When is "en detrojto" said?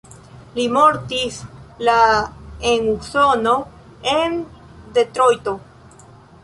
4.17-5.57